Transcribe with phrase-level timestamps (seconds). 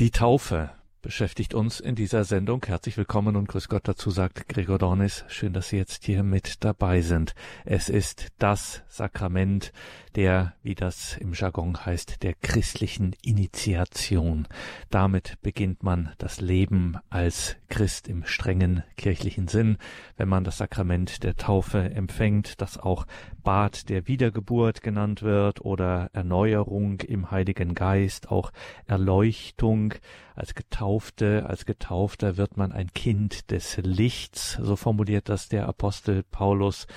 [0.00, 0.72] Die Taufe
[1.02, 2.64] beschäftigt uns in dieser Sendung.
[2.66, 5.24] Herzlich willkommen und grüß Gott dazu, sagt Gregor Dornis.
[5.28, 7.36] Schön, dass Sie jetzt hier mit dabei sind.
[7.64, 9.72] Es ist das Sakrament
[10.16, 14.48] der, wie das im Jargon heißt, der christlichen Initiation.
[14.90, 19.78] Damit beginnt man das Leben als Christ im strengen kirchlichen Sinn,
[20.16, 23.04] wenn man das Sakrament der Taufe empfängt, das auch
[23.42, 28.52] Bad der Wiedergeburt genannt wird oder Erneuerung im Heiligen Geist, auch
[28.86, 29.94] Erleuchtung.
[30.36, 36.24] Als Getaufte, als Getaufter wird man ein Kind des Lichts, so formuliert das der Apostel
[36.24, 36.88] Paulus.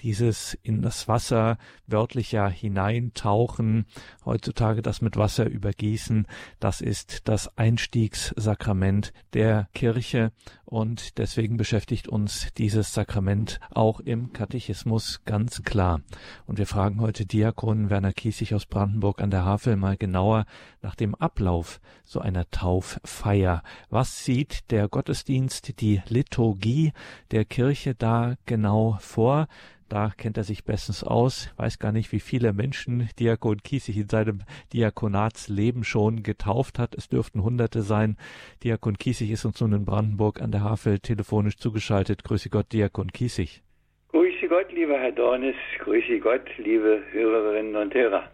[0.00, 3.86] Dieses in das Wasser wörtlich ja hineintauchen,
[4.24, 6.26] heutzutage das mit Wasser übergießen,
[6.58, 10.25] das ist das Einstiegssakrament der Kirche
[10.64, 16.00] und deswegen beschäftigt uns dieses Sakrament auch im Katechismus ganz klar.
[16.46, 20.46] Und wir fragen heute Diakon Werner Kiesig aus Brandenburg an der Havel mal genauer
[20.82, 23.62] nach dem Ablauf so einer Tauffeier.
[23.90, 26.92] Was sieht der Gottesdienst, die Liturgie
[27.30, 29.48] der Kirche da genau vor?
[29.88, 31.52] Da kennt er sich bestens aus.
[31.56, 34.42] Weiß gar nicht, wie viele Menschen Diakon Kiesig in seinem
[34.72, 36.94] Diakonatsleben schon getauft hat.
[36.96, 38.16] Es dürften Hunderte sein.
[38.64, 42.24] Diakon Kiesig ist uns nun in Brandenburg an der Havel telefonisch zugeschaltet.
[42.24, 43.62] Grüße Gott, Diakon Kiesig.
[44.08, 45.54] Grüße Gott, lieber Herr Dornes.
[45.78, 48.28] Grüße Gott, liebe Hörerinnen und Hörer.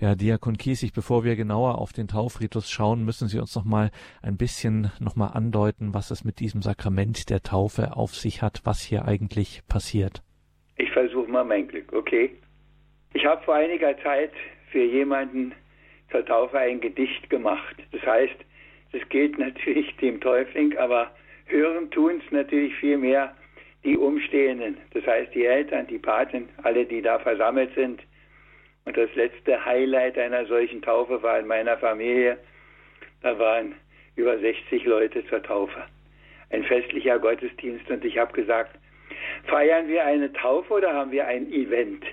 [0.00, 3.90] Ja, Diakon Kiesig, bevor wir genauer auf den Taufritus schauen, müssen Sie uns noch mal
[4.22, 8.62] ein bisschen noch mal andeuten, was es mit diesem Sakrament der Taufe auf sich hat,
[8.64, 10.22] was hier eigentlich passiert.
[10.80, 12.30] Ich versuche mal mein Glück, okay?
[13.12, 14.32] Ich habe vor einiger Zeit
[14.70, 15.52] für jemanden
[16.10, 17.76] zur Taufe ein Gedicht gemacht.
[17.92, 18.36] Das heißt,
[18.92, 21.10] es gilt natürlich dem Täufling, aber
[21.44, 23.36] hören tun es natürlich viel mehr
[23.84, 24.78] die Umstehenden.
[24.94, 28.00] Das heißt, die Eltern, die Paten, alle, die da versammelt sind.
[28.86, 32.38] Und das letzte Highlight einer solchen Taufe war in meiner Familie.
[33.20, 33.74] Da waren
[34.16, 35.84] über 60 Leute zur Taufe.
[36.48, 38.79] Ein festlicher Gottesdienst und ich habe gesagt,
[39.44, 42.04] Feiern wir eine Taufe oder haben wir ein Event?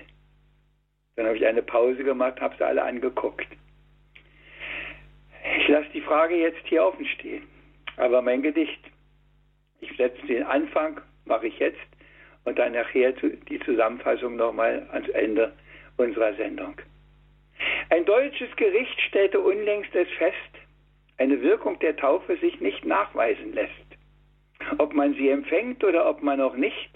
[1.16, 3.46] Dann habe ich eine Pause gemacht, habe sie alle angeguckt.
[5.58, 7.42] Ich lasse die Frage jetzt hier offen stehen.
[7.96, 8.80] Aber mein Gedicht,
[9.80, 11.78] ich setze den Anfang, mache ich jetzt
[12.44, 15.52] und dann nachher die Zusammenfassung nochmal ans Ende
[15.96, 16.76] unserer Sendung.
[17.90, 20.36] Ein deutsches Gericht stellte unlängst es fest,
[21.16, 23.87] eine Wirkung der Taufe sich nicht nachweisen lässt.
[24.76, 26.90] Ob man sie empfängt oder ob man auch nicht,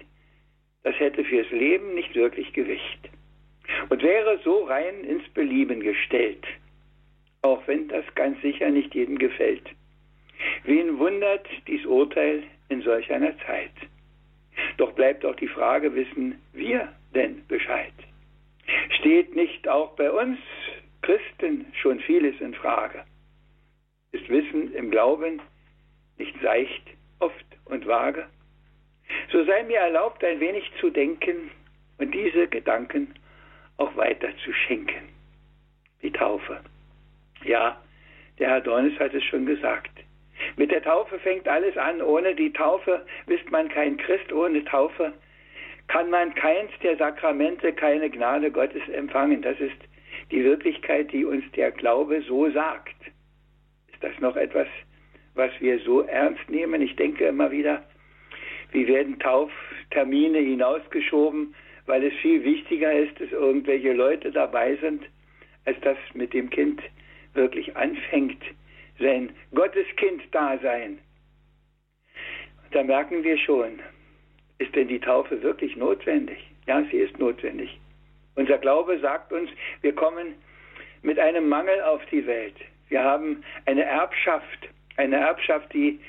[0.82, 3.08] das hätte fürs Leben nicht wirklich Gewicht
[3.88, 6.44] und wäre so rein ins Belieben gestellt,
[7.42, 9.68] auch wenn das ganz sicher nicht jedem gefällt.
[10.64, 13.72] Wen wundert dies Urteil in solch einer Zeit?
[14.76, 17.92] Doch bleibt auch die Frage, wissen wir denn Bescheid?
[18.98, 20.38] Steht nicht auch bei uns
[21.02, 23.04] Christen schon vieles in Frage?
[24.12, 25.40] Ist Wissen im Glauben
[26.18, 26.82] nicht seicht,
[27.72, 28.26] und vage?
[29.30, 31.50] So sei mir erlaubt, ein wenig zu denken
[31.98, 33.14] und diese Gedanken
[33.78, 35.08] auch weiter zu schenken.
[36.02, 36.60] Die Taufe.
[37.44, 37.80] Ja,
[38.38, 39.90] der Herr Dornis hat es schon gesagt.
[40.56, 42.02] Mit der Taufe fängt alles an.
[42.02, 44.32] Ohne die Taufe ist man kein Christ.
[44.32, 45.12] Ohne Taufe
[45.88, 49.42] kann man keins der Sakramente, keine Gnade Gottes empfangen.
[49.42, 49.76] Das ist
[50.30, 52.96] die Wirklichkeit, die uns der Glaube so sagt.
[53.92, 54.68] Ist das noch etwas,
[55.34, 56.82] was wir so ernst nehmen?
[56.82, 57.82] Ich denke immer wieder,
[58.72, 61.54] wie werden Tauftermine hinausgeschoben,
[61.86, 65.04] weil es viel wichtiger ist, dass irgendwelche Leute dabei sind,
[65.64, 66.80] als dass mit dem Kind
[67.34, 68.42] wirklich anfängt,
[68.98, 70.98] sein Gotteskind-Dasein.
[72.72, 73.80] Da merken wir schon,
[74.58, 76.38] ist denn die Taufe wirklich notwendig?
[76.66, 77.78] Ja, sie ist notwendig.
[78.34, 79.50] Unser Glaube sagt uns,
[79.82, 80.34] wir kommen
[81.02, 82.54] mit einem Mangel auf die Welt.
[82.88, 86.00] Wir haben eine Erbschaft, eine Erbschaft, die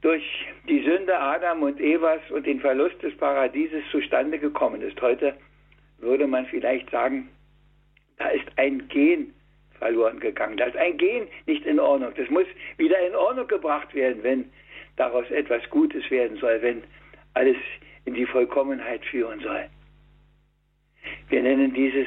[0.00, 0.24] durch
[0.68, 5.00] die Sünde Adam und Evas und den Verlust des Paradieses zustande gekommen ist.
[5.00, 5.34] Heute
[5.98, 7.28] würde man vielleicht sagen,
[8.18, 9.32] da ist ein Gen
[9.78, 10.56] verloren gegangen.
[10.56, 12.12] Da ist ein Gen nicht in Ordnung.
[12.16, 12.46] Das muss
[12.76, 14.50] wieder in Ordnung gebracht werden, wenn
[14.96, 16.82] daraus etwas Gutes werden soll, wenn
[17.34, 17.56] alles
[18.04, 19.68] in die Vollkommenheit führen soll.
[21.28, 22.06] Wir nennen dieses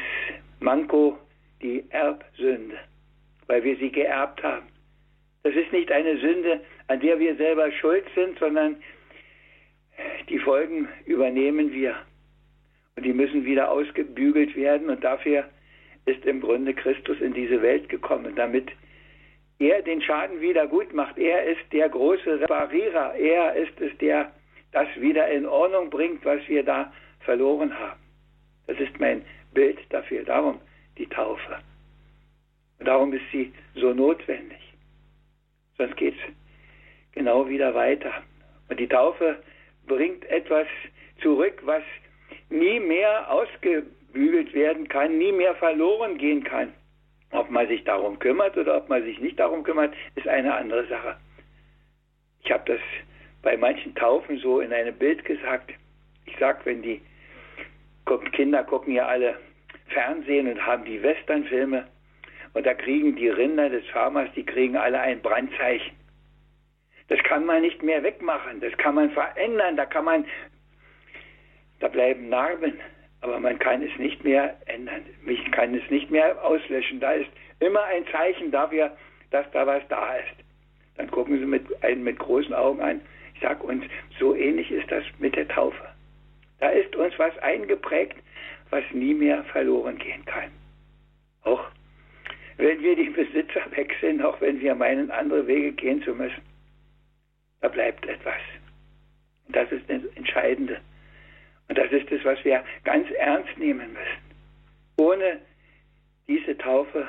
[0.59, 1.17] Manko
[1.61, 2.77] die Erbsünde,
[3.47, 4.70] weil wir sie geerbt haben.
[5.43, 8.77] Das ist nicht eine Sünde, an der wir selber schuld sind, sondern
[10.29, 11.95] die Folgen übernehmen wir.
[12.95, 14.89] Und die müssen wieder ausgebügelt werden.
[14.89, 15.45] Und dafür
[16.05, 18.69] ist im Grunde Christus in diese Welt gekommen, damit
[19.59, 21.17] er den Schaden wieder gut macht.
[21.17, 23.15] Er ist der große Reparierer.
[23.15, 24.31] Er ist es, der
[24.71, 27.99] das wieder in Ordnung bringt, was wir da verloren haben.
[28.67, 29.23] Das ist mein
[29.53, 30.23] Bild dafür.
[30.23, 30.59] Darum
[30.97, 31.59] die Taufe.
[32.79, 34.70] Und darum ist sie so notwendig.
[35.81, 36.33] Sonst geht es
[37.13, 38.13] genau wieder weiter.
[38.69, 39.41] Und die Taufe
[39.87, 40.67] bringt etwas
[41.21, 41.83] zurück, was
[42.49, 46.71] nie mehr ausgebügelt werden kann, nie mehr verloren gehen kann.
[47.31, 50.85] Ob man sich darum kümmert oder ob man sich nicht darum kümmert, ist eine andere
[50.87, 51.17] Sache.
[52.43, 52.81] Ich habe das
[53.41, 55.71] bei manchen Taufen so in einem Bild gesagt.
[56.25, 57.01] Ich sage, wenn die
[58.33, 59.37] Kinder gucken ja alle
[59.87, 61.87] Fernsehen und haben die Westernfilme
[62.53, 65.95] und da kriegen die Rinder des Farmers, die kriegen alle ein Brandzeichen.
[67.07, 70.25] Das kann man nicht mehr wegmachen, das kann man verändern, da kann man,
[71.79, 72.73] da bleiben Narben,
[73.21, 75.01] aber man kann es nicht mehr ändern.
[75.25, 76.99] Ich kann es nicht mehr auslöschen.
[76.99, 78.95] Da ist immer ein Zeichen dafür,
[79.29, 80.43] dass da was da ist.
[80.97, 83.01] Dann gucken Sie mit, einen mit großen Augen an.
[83.35, 83.83] Ich sage uns,
[84.19, 85.83] so ähnlich ist das mit der Taufe.
[86.59, 88.17] Da ist uns was eingeprägt,
[88.69, 90.51] was nie mehr verloren gehen kann.
[91.43, 91.63] Auch
[92.61, 96.41] wenn wir die Besitzer wechseln, auch wenn wir meinen, andere Wege gehen zu müssen,
[97.59, 98.39] da bleibt etwas.
[99.47, 100.79] Und das ist das Entscheidende.
[101.67, 104.21] Und das ist es, was wir ganz ernst nehmen müssen.
[104.97, 105.39] Ohne
[106.27, 107.07] diese Taufe,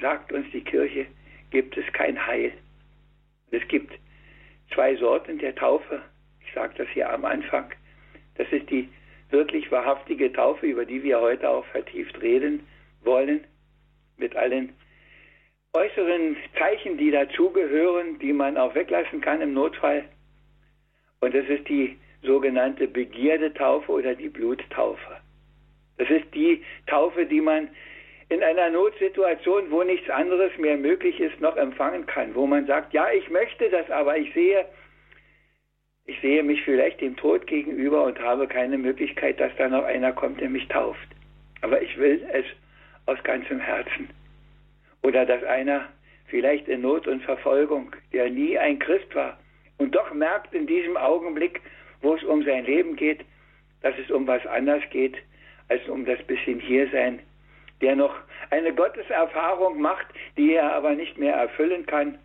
[0.00, 1.06] sagt uns die Kirche,
[1.50, 2.52] gibt es kein Heil.
[3.52, 3.94] Es gibt
[4.72, 6.02] zwei Sorten der Taufe.
[6.44, 7.70] Ich sage das hier am Anfang.
[8.34, 8.88] Das ist die
[9.30, 12.66] wirklich wahrhaftige Taufe, über die wir heute auch vertieft reden
[13.04, 13.44] wollen,
[14.16, 14.72] mit allen
[15.72, 20.04] äußeren Zeichen, die dazugehören, die man auch weglassen kann im Notfall.
[21.20, 25.16] Und das ist die sogenannte Begierdetaufe oder die Bluttaufe.
[25.98, 27.68] Das ist die Taufe, die man
[28.28, 32.92] in einer Notsituation, wo nichts anderes mehr möglich ist, noch empfangen kann, wo man sagt,
[32.92, 34.66] ja, ich möchte das, aber ich sehe,
[36.06, 40.12] ich sehe mich vielleicht dem Tod gegenüber und habe keine Möglichkeit, dass da noch einer
[40.12, 41.08] kommt, der mich tauft.
[41.60, 42.44] Aber ich will es
[43.06, 44.08] aus ganzem Herzen.
[45.02, 45.88] Oder dass einer
[46.26, 49.38] vielleicht in Not und Verfolgung, der nie ein Christ war
[49.78, 51.60] und doch merkt in diesem Augenblick,
[52.00, 53.24] wo es um sein Leben geht,
[53.82, 55.16] dass es um was anderes geht,
[55.68, 57.20] als um das bisschen Hiersein,
[57.80, 58.14] der noch
[58.50, 60.06] eine Gotteserfahrung macht,
[60.36, 62.18] die er aber nicht mehr erfüllen kann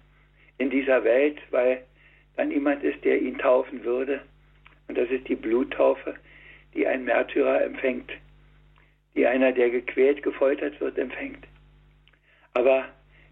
[0.58, 1.84] in dieser Welt, weil
[2.36, 4.22] dann niemand ist, der ihn taufen würde.
[4.88, 6.16] Und das ist die Bluttaufe,
[6.74, 8.12] die ein Märtyrer empfängt,
[9.16, 11.46] die einer, der gequält, gefoltert wird, empfängt.
[12.54, 12.86] Aber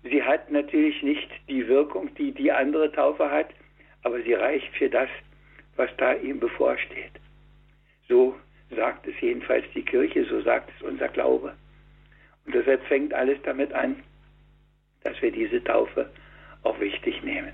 [0.04, 3.50] sie hat natürlich nicht die Wirkung, die die andere Taufe hat,
[4.04, 5.10] aber sie reicht für das,
[5.76, 7.12] was da ihm bevorsteht.
[8.08, 8.36] So
[8.70, 11.54] sagt es jedenfalls die Kirche, so sagt es unser Glaube.
[12.46, 14.04] Und deshalb fängt alles damit an,
[15.04, 16.10] dass wir diese Taufe
[16.64, 17.52] auch wichtig nehmen.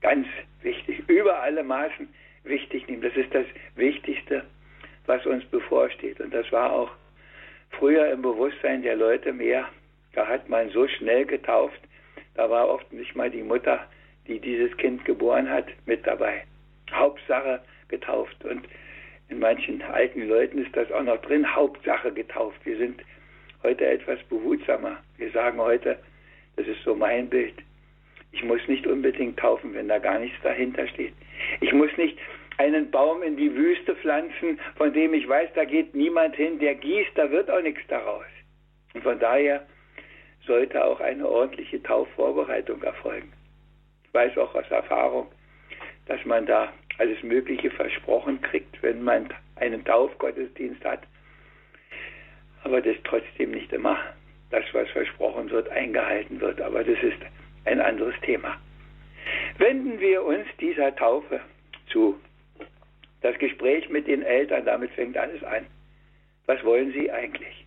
[0.00, 0.26] Ganz
[0.62, 2.08] wichtig, über alle Maßen
[2.44, 3.02] wichtig nehmen.
[3.02, 4.44] Das ist das Wichtigste,
[5.06, 6.20] was uns bevorsteht.
[6.20, 6.90] Und das war auch
[7.78, 9.68] früher im Bewusstsein der Leute mehr.
[10.14, 11.80] Da hat man so schnell getauft,
[12.34, 13.86] da war oft nicht mal die Mutter,
[14.26, 16.44] die dieses Kind geboren hat, mit dabei.
[16.92, 18.44] Hauptsache getauft.
[18.44, 18.66] Und
[19.28, 22.58] in manchen alten Leuten ist das auch noch drin, Hauptsache getauft.
[22.64, 23.02] Wir sind
[23.62, 24.98] heute etwas behutsamer.
[25.16, 25.98] Wir sagen heute,
[26.56, 27.54] das ist so mein Bild.
[28.32, 31.14] Ich muss nicht unbedingt taufen, wenn da gar nichts dahinter steht.
[31.60, 32.18] Ich muss nicht
[32.58, 36.74] einen Baum in die Wüste pflanzen, von dem ich weiß, da geht niemand hin, der
[36.74, 38.24] gießt, da wird auch nichts daraus.
[38.94, 39.66] Und von daher
[40.46, 43.32] sollte auch eine ordentliche Taufvorbereitung erfolgen.
[44.04, 45.28] Ich weiß auch aus Erfahrung,
[46.06, 51.00] dass man da alles Mögliche versprochen kriegt, wenn man einen Taufgottesdienst hat.
[52.64, 53.98] Aber das trotzdem nicht immer
[54.50, 56.60] das, was versprochen wird, eingehalten wird.
[56.60, 57.18] Aber das ist
[57.64, 58.56] ein anderes Thema.
[59.58, 61.40] Wenden wir uns dieser Taufe
[61.88, 62.18] zu.
[63.22, 65.66] Das Gespräch mit den Eltern, damit fängt alles an.
[66.46, 67.66] Was wollen Sie eigentlich?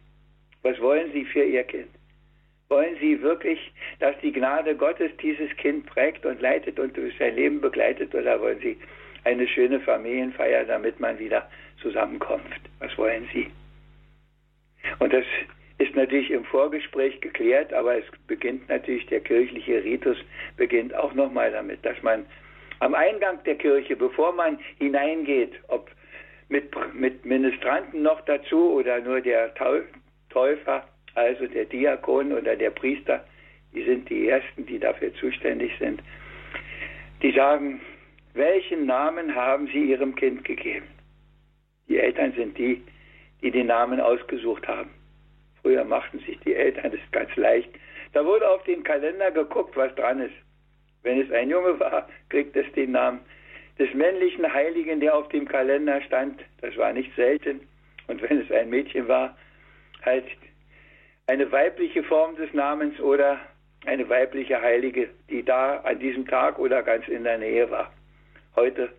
[0.62, 1.90] Was wollen Sie für Ihr Kind?
[2.70, 3.60] Wollen Sie wirklich,
[4.00, 8.40] dass die Gnade Gottes dieses Kind prägt und leitet und durch sein Leben begleitet oder
[8.40, 8.78] wollen Sie
[9.24, 11.50] eine schöne Familienfeier, damit man wieder
[11.82, 12.44] zusammenkommt?
[12.80, 13.50] Was wollen Sie?
[15.00, 15.26] Und das
[15.80, 20.18] ist natürlich im Vorgespräch geklärt, aber es beginnt natürlich der kirchliche Ritus
[20.58, 22.26] beginnt auch nochmal damit, dass man
[22.80, 25.90] am Eingang der Kirche, bevor man hineingeht, ob
[26.48, 29.54] mit, mit Ministranten noch dazu oder nur der
[30.30, 33.24] Täufer, also der Diakon oder der Priester,
[33.74, 36.02] die sind die Ersten, die dafür zuständig sind,
[37.22, 37.82] die sagen,
[38.34, 40.88] welchen Namen haben Sie Ihrem Kind gegeben?
[41.88, 42.82] Die Eltern sind die,
[43.42, 44.92] die den Namen ausgesucht haben.
[45.62, 47.70] Früher machten sich die Eltern das ganz leicht.
[48.14, 50.36] Da wurde auf den Kalender geguckt, was dran ist.
[51.04, 53.20] Wenn es ein Junge war, kriegt es den Namen
[53.78, 56.42] des männlichen Heiligen, der auf dem Kalender stand.
[56.62, 57.62] Das war nicht selten.
[58.08, 59.38] Und wenn es ein Mädchen war,
[60.04, 60.26] halt
[61.28, 63.40] eine weibliche Form des Namens oder
[63.86, 67.94] eine weibliche Heilige, die da an diesem Tag oder ganz in der Nähe war.
[68.56, 68.90] Heute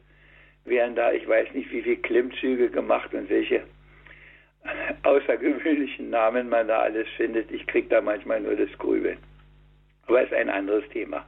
[0.64, 3.62] werden da, ich weiß nicht, wie viele Klimmzüge gemacht und welche
[5.02, 7.50] außergewöhnlichen Namen man da alles findet.
[7.50, 9.18] Ich kriege da manchmal nur das Grübeln.
[10.06, 11.26] Aber es ist ein anderes Thema.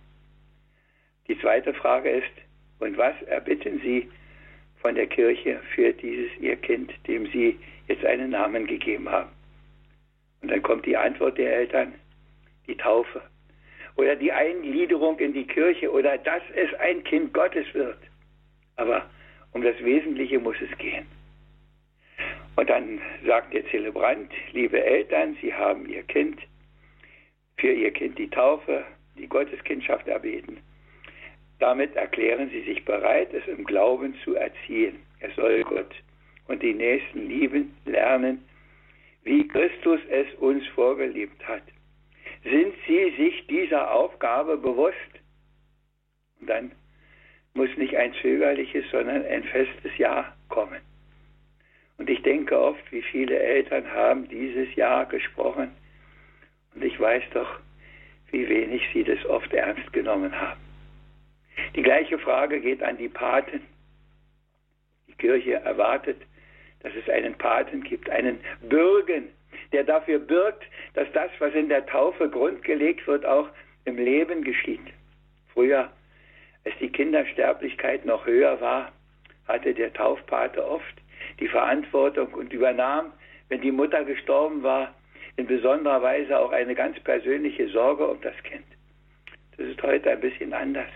[1.28, 2.32] Die zweite Frage ist,
[2.78, 4.08] und was erbitten Sie
[4.80, 9.30] von der Kirche für dieses Ihr Kind, dem Sie jetzt einen Namen gegeben haben?
[10.40, 11.94] Und dann kommt die Antwort der Eltern,
[12.66, 13.22] die Taufe
[13.96, 17.98] oder die Eingliederung in die Kirche oder dass es ein Kind Gottes wird.
[18.76, 19.08] Aber
[19.52, 21.06] um das Wesentliche muss es gehen.
[22.56, 26.40] Und dann sagt der Zelebrant, liebe Eltern, Sie haben Ihr Kind,
[27.56, 28.84] für Ihr Kind die Taufe,
[29.16, 30.58] die Gotteskindschaft erbeten.
[31.62, 34.98] Damit erklären Sie sich bereit, es im Glauben zu erziehen.
[35.20, 35.94] Er soll Gott
[36.48, 38.44] und die Nächsten lieben, lernen,
[39.22, 41.62] wie Christus es uns vorgelebt hat.
[42.42, 44.96] Sind Sie sich dieser Aufgabe bewusst?
[46.40, 46.72] Und dann
[47.54, 50.80] muss nicht ein zögerliches, sondern ein festes Ja kommen.
[51.96, 55.70] Und ich denke oft, wie viele Eltern haben dieses Ja gesprochen.
[56.74, 57.60] Und ich weiß doch,
[58.32, 60.71] wie wenig sie das oft ernst genommen haben.
[61.74, 63.62] Die gleiche Frage geht an die Paten.
[65.08, 66.20] Die Kirche erwartet,
[66.80, 69.28] dass es einen Paten gibt, einen Bürgen,
[69.72, 73.48] der dafür birgt, dass das, was in der Taufe grundgelegt wird, auch
[73.84, 74.80] im Leben geschieht.
[75.52, 75.90] Früher,
[76.64, 78.92] als die Kindersterblichkeit noch höher war,
[79.46, 80.94] hatte der Taufpate oft
[81.40, 83.12] die Verantwortung und übernahm,
[83.48, 84.94] wenn die Mutter gestorben war,
[85.36, 88.64] in besonderer Weise auch eine ganz persönliche Sorge um das Kind.
[89.56, 90.88] Das ist heute ein bisschen anders.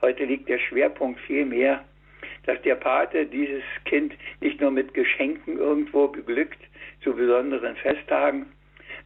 [0.00, 1.84] Heute liegt der Schwerpunkt viel mehr,
[2.44, 6.60] dass der Pate dieses Kind nicht nur mit Geschenken irgendwo beglückt
[7.02, 8.46] zu besonderen Festtagen,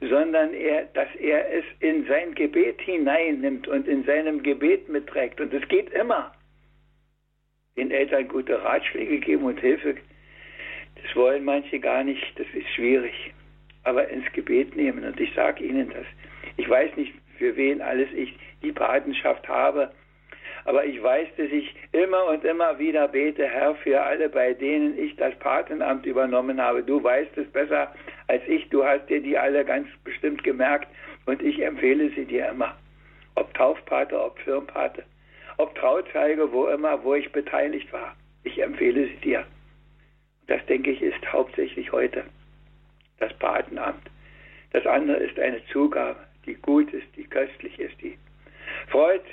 [0.00, 5.40] sondern er, dass er es in sein Gebet hineinnimmt und in seinem Gebet mitträgt.
[5.40, 6.32] Und es geht immer.
[7.76, 9.96] Den Eltern gute Ratschläge geben und Hilfe,
[11.02, 13.32] das wollen manche gar nicht, das ist schwierig.
[13.84, 15.04] Aber ins Gebet nehmen.
[15.04, 16.04] Und ich sage Ihnen das.
[16.56, 19.90] Ich weiß nicht, für wen alles ich die Patenschaft habe,
[20.64, 24.98] aber ich weiß, dass ich immer und immer wieder bete, Herr, für alle, bei denen
[24.98, 26.82] ich das Patenamt übernommen habe.
[26.82, 27.92] Du weißt es besser
[28.28, 28.68] als ich.
[28.68, 30.88] Du hast dir die alle ganz bestimmt gemerkt
[31.26, 32.76] und ich empfehle sie dir immer.
[33.34, 35.04] Ob Taufpate, ob Firmpate,
[35.56, 38.14] ob Trauzeige, wo immer, wo ich beteiligt war.
[38.44, 39.44] Ich empfehle sie dir.
[40.46, 42.24] Das, denke ich, ist hauptsächlich heute
[43.18, 44.10] das Patenamt.
[44.72, 48.18] Das andere ist eine Zugabe, die gut ist, die köstlich ist, die
[48.88, 49.24] freut,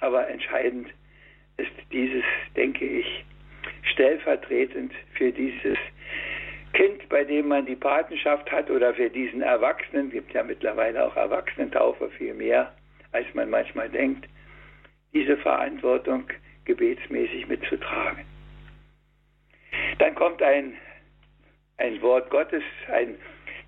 [0.00, 0.88] aber entscheidend
[1.56, 2.24] ist dieses,
[2.56, 3.24] denke ich,
[3.92, 5.78] stellvertretend für dieses
[6.72, 11.16] Kind, bei dem man die Patenschaft hat oder für diesen Erwachsenen, gibt ja mittlerweile auch
[11.16, 12.74] Erwachsenentaufe viel mehr,
[13.12, 14.28] als man manchmal denkt,
[15.12, 16.24] diese Verantwortung
[16.64, 18.24] gebetsmäßig mitzutragen.
[19.98, 20.74] Dann kommt ein,
[21.76, 23.14] ein Wort Gottes, ein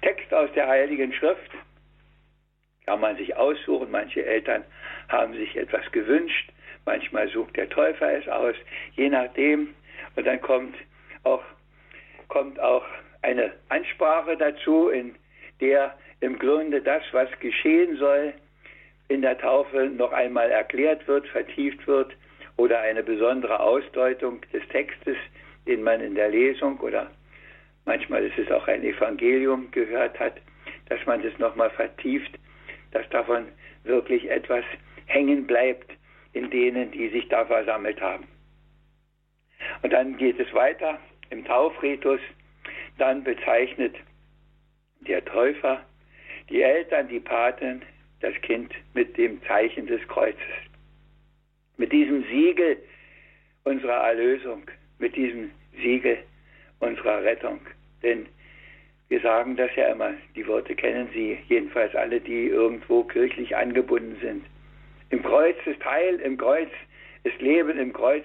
[0.03, 1.51] Text aus der Heiligen Schrift,
[2.87, 3.91] kann man sich aussuchen.
[3.91, 4.65] Manche Eltern
[5.09, 6.53] haben sich etwas gewünscht.
[6.85, 8.55] Manchmal sucht der Täufer es aus,
[8.95, 9.75] je nachdem.
[10.15, 10.77] Und dann kommt
[11.25, 11.43] auch,
[12.29, 12.85] kommt auch
[13.23, 15.17] eine Ansprache dazu, in
[15.61, 18.33] der im Grunde das, was geschehen soll,
[19.09, 22.13] in der Taufe noch einmal erklärt wird, vertieft wird
[22.57, 25.17] oder eine besondere Ausdeutung des Textes,
[25.67, 27.11] den man in der Lesung oder
[27.85, 30.35] manchmal ist es auch ein Evangelium gehört hat,
[30.89, 32.39] dass man das nochmal vertieft,
[32.97, 33.49] dass davon
[33.85, 34.65] wirklich etwas
[35.05, 35.93] hängen bleibt
[36.33, 38.27] in denen, die sich da versammelt haben.
[39.83, 40.99] Und dann geht es weiter
[41.29, 42.21] im Taufritus.
[42.97, 43.95] Dann bezeichnet
[45.01, 45.85] der Täufer
[46.49, 47.83] die Eltern, die Paten,
[48.21, 50.41] das Kind mit dem Zeichen des Kreuzes.
[51.77, 52.79] Mit diesem Siegel
[53.65, 54.63] unserer Erlösung,
[54.99, 55.51] mit diesem
[55.83, 56.19] Siegel
[56.79, 57.61] unserer Rettung.
[58.03, 58.27] Denn
[59.09, 64.17] wir sagen das ja immer, die Worte kennen Sie, jedenfalls alle, die irgendwo kirchlich angebunden
[64.21, 64.45] sind.
[65.11, 66.71] Im Kreuz ist Heil, im Kreuz
[67.23, 68.25] ist Leben, im Kreuz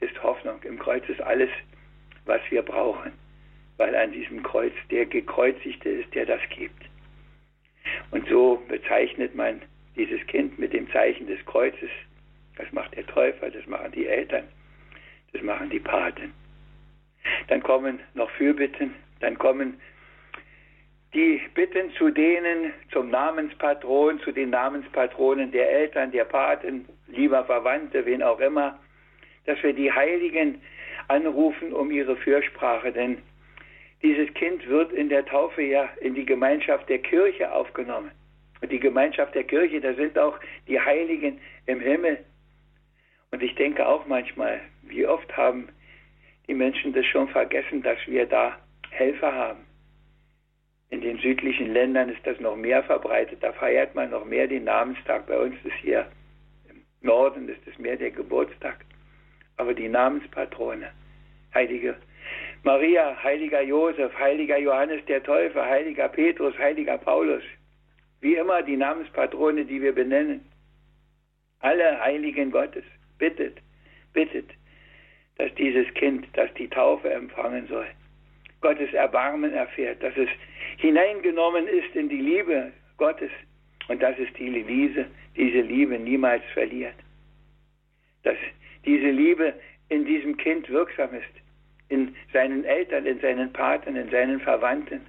[0.00, 1.50] ist Hoffnung, im Kreuz ist alles,
[2.24, 3.12] was wir brauchen,
[3.76, 6.84] weil an diesem Kreuz der Gekreuzigte ist, der das gibt.
[8.10, 9.62] Und so bezeichnet man
[9.96, 11.90] dieses Kind mit dem Zeichen des Kreuzes.
[12.56, 14.44] Das macht der Täufer, das machen die Eltern,
[15.32, 16.32] das machen die Paten.
[17.48, 19.80] Dann kommen noch Fürbitten, dann kommen
[21.12, 28.06] die Bitten zu denen, zum Namenspatron, zu den Namenspatronen der Eltern, der Paten, lieber Verwandte,
[28.06, 28.78] wen auch immer,
[29.46, 30.60] dass wir die Heiligen
[31.08, 33.18] anrufen um ihre Fürsprache, denn
[34.02, 38.10] dieses Kind wird in der Taufe ja in die Gemeinschaft der Kirche aufgenommen.
[38.62, 40.38] Und die Gemeinschaft der Kirche, da sind auch
[40.68, 42.18] die Heiligen im Himmel.
[43.30, 45.68] Und ich denke auch manchmal, wie oft haben
[46.46, 48.58] die Menschen das schon vergessen, dass wir da
[48.90, 49.69] Helfer haben.
[51.20, 53.42] Südlichen Ländern ist das noch mehr verbreitet.
[53.42, 55.26] Da feiert man noch mehr den Namenstag.
[55.26, 56.06] Bei uns ist hier
[56.68, 58.84] im Norden ist es mehr der Geburtstag.
[59.56, 60.90] Aber die Namenspatrone,
[61.54, 61.96] heilige
[62.62, 67.42] Maria, heiliger Josef, heiliger Johannes der Täufer, heiliger Petrus, heiliger Paulus,
[68.20, 70.44] wie immer die Namenspatrone, die wir benennen.
[71.60, 72.84] Alle Heiligen Gottes
[73.18, 73.58] bittet,
[74.12, 74.50] bittet,
[75.36, 77.86] dass dieses Kind, das die Taufe empfangen soll,
[78.60, 80.28] Gottes Erbarmen erfährt, dass es
[80.76, 83.30] hineingenommen ist in die Liebe Gottes
[83.88, 86.94] und dass es die Liebe, diese Liebe niemals verliert.
[88.22, 88.36] Dass
[88.84, 89.54] diese Liebe
[89.88, 91.40] in diesem Kind wirksam ist,
[91.88, 95.00] in seinen Eltern, in seinen Paten, in seinen Verwandten,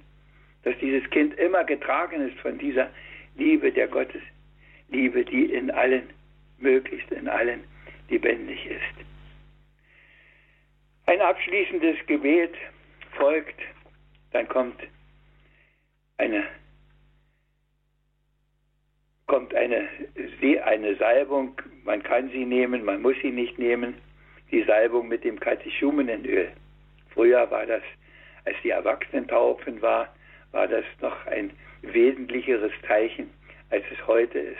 [0.64, 2.90] dass dieses Kind immer getragen ist von dieser
[3.36, 4.22] Liebe der Gottes,
[4.88, 6.10] Liebe, die in allen,
[6.58, 7.64] möglichst in allen
[8.08, 9.06] lebendig ist.
[11.06, 12.54] Ein abschließendes Gebet
[13.12, 13.60] folgt,
[14.32, 14.80] dann kommt
[16.18, 16.44] eine
[19.32, 19.88] kommt eine,
[20.62, 21.54] eine Salbung,
[21.84, 23.94] man kann sie nehmen, man muss sie nicht nehmen,
[24.50, 26.50] die Salbung mit dem Katechumenenöl.
[27.14, 27.82] Früher war das,
[28.44, 30.14] als die Erwachsenentaufen war,
[30.50, 31.50] war das noch ein
[31.80, 33.30] wesentlicheres Zeichen,
[33.70, 34.58] als es heute ist.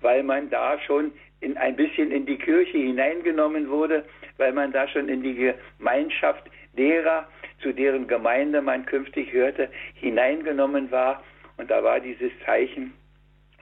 [0.00, 4.04] Weil man da schon in, ein bisschen in die Kirche hineingenommen wurde,
[4.38, 7.28] weil man da schon in die Gemeinschaft derer,
[7.60, 11.22] zu deren Gemeinde man künftig hörte, hineingenommen war.
[11.56, 12.92] Und da war dieses Zeichen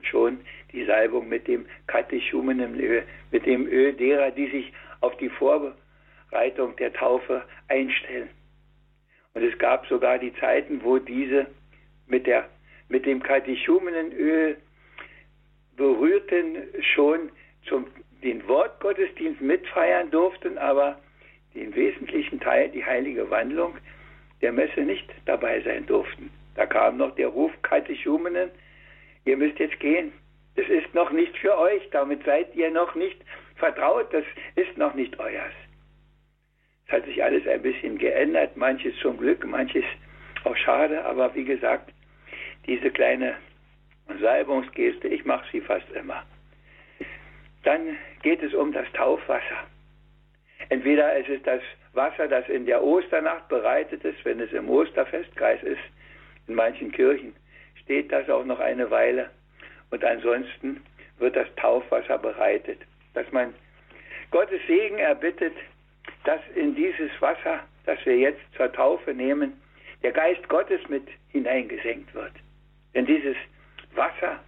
[0.03, 0.41] schon
[0.73, 6.93] die Salbung mit dem Katechumenöl, mit dem Öl derer, die sich auf die Vorbereitung der
[6.93, 8.29] Taufe einstellen.
[9.35, 11.47] Und es gab sogar die Zeiten, wo diese
[12.07, 12.49] mit, der,
[12.89, 14.57] mit dem Katechumenöl
[15.77, 16.57] berührten
[16.95, 17.31] schon
[17.67, 17.87] zum
[18.23, 20.99] den Wortgottesdienst mitfeiern durften, aber
[21.55, 23.77] den wesentlichen Teil, die heilige Wandlung
[24.41, 26.31] der Messe nicht dabei sein durften.
[26.55, 28.51] Da kam noch der Ruf Katechumenen,
[29.25, 30.13] ihr müsst jetzt gehen.
[30.57, 33.19] Das ist noch nicht für euch, damit seid ihr noch nicht
[33.57, 35.55] vertraut, das ist noch nicht euers.
[36.87, 39.85] Es hat sich alles ein bisschen geändert, manches zum Glück, manches
[40.45, 41.93] auch schade, aber wie gesagt,
[42.67, 43.37] diese kleine
[44.21, 46.23] Salbungsgeste, ich mache sie fast immer.
[47.63, 49.67] Dann geht es um das Taufwasser.
[50.73, 51.61] Entweder es ist das
[51.93, 55.83] Wasser, das in der Osternacht bereitet ist, wenn es im Osterfestkreis ist,
[56.49, 57.35] in manchen Kirchen
[57.83, 59.29] steht das auch noch eine Weile.
[59.91, 60.83] Und ansonsten
[61.19, 62.79] wird das Taufwasser bereitet,
[63.13, 63.53] dass man
[64.31, 65.53] Gottes Segen erbittet,
[66.25, 69.53] dass in dieses Wasser, das wir jetzt zur Taufe nehmen,
[70.03, 72.33] der Geist Gottes mit hineingesenkt wird.
[72.95, 73.37] Denn dieses
[73.95, 74.41] Wasser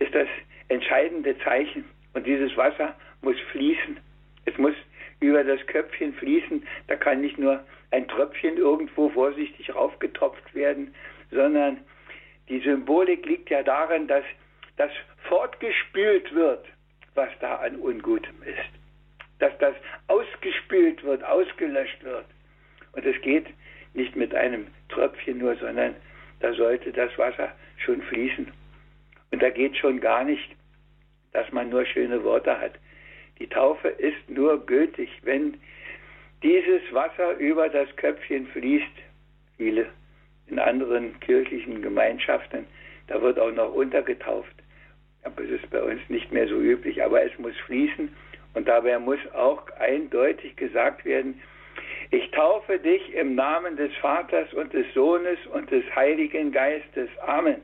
[0.00, 0.28] ist das
[0.68, 3.96] entscheidende Zeichen und dieses Wasser muss fließen.
[4.44, 4.74] Es muss
[5.20, 6.66] über das Köpfchen fließen.
[6.88, 10.94] Da kann nicht nur ein Tröpfchen irgendwo vorsichtig raufgetropft werden,
[11.30, 11.78] sondern
[12.48, 14.24] die Symbolik liegt ja darin, dass
[14.76, 14.90] das
[15.28, 16.64] fortgespült wird,
[17.14, 19.38] was da an Ungutem ist.
[19.38, 19.74] Dass das
[20.08, 22.26] ausgespült wird, ausgelöscht wird.
[22.92, 23.46] Und es geht
[23.94, 25.94] nicht mit einem Tröpfchen nur, sondern
[26.40, 28.52] da sollte das Wasser schon fließen.
[29.32, 30.56] Und da geht schon gar nicht
[31.36, 32.72] dass man nur schöne Worte hat.
[33.38, 35.58] Die Taufe ist nur gültig, wenn
[36.42, 38.86] dieses Wasser über das Köpfchen fließt.
[39.56, 39.86] Viele
[40.48, 42.66] in anderen kirchlichen Gemeinschaften,
[43.08, 44.54] da wird auch noch untergetauft.
[45.24, 47.02] Es ist bei uns nicht mehr so üblich.
[47.02, 48.08] Aber es muss fließen
[48.54, 51.40] und dabei muss auch eindeutig gesagt werden,
[52.10, 57.10] ich taufe dich im Namen des Vaters und des Sohnes und des Heiligen Geistes.
[57.26, 57.60] Amen.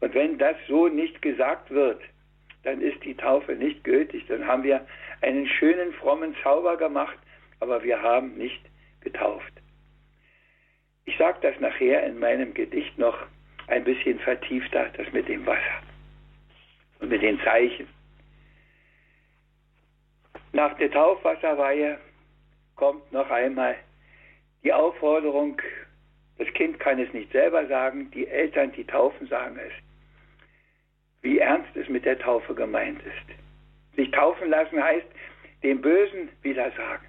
[0.00, 2.00] Und wenn das so nicht gesagt wird,
[2.62, 4.26] dann ist die Taufe nicht gültig.
[4.28, 4.86] Dann haben wir
[5.22, 7.18] einen schönen, frommen Zauber gemacht,
[7.60, 8.60] aber wir haben nicht
[9.00, 9.52] getauft.
[11.06, 13.16] Ich sage das nachher in meinem Gedicht noch
[13.66, 15.82] ein bisschen vertiefter, das mit dem Wasser
[17.00, 17.88] und mit den Zeichen.
[20.52, 21.98] Nach der Taufwasserweihe
[22.76, 23.76] kommt noch einmal
[24.62, 25.60] die Aufforderung,
[26.38, 29.72] das Kind kann es nicht selber sagen, die Eltern, die taufen, sagen es
[31.22, 33.96] wie ernst es mit der Taufe gemeint ist.
[33.96, 35.06] Sich taufen lassen heißt,
[35.62, 37.06] dem Bösen widersagen.